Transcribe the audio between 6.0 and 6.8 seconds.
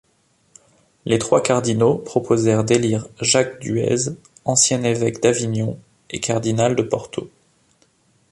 et cardinal